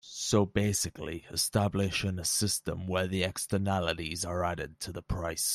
[0.03, 5.49] So basically establishing a system where the externalities are added to the price.